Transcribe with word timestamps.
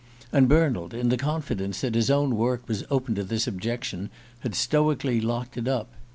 And 0.31 0.49
Bernald, 0.49 0.95
in 0.95 1.09
the 1.09 1.15
confidence 1.15 1.81
that 1.81 1.93
his 1.93 2.09
own 2.09 2.35
work 2.35 2.67
was 2.67 2.83
open 2.89 3.13
to 3.13 3.23
this 3.23 3.45
objection, 3.45 4.09
had 4.39 4.55
stoically 4.55 5.21
locked 5.21 5.57
it 5.57 5.67
up. 5.67 5.91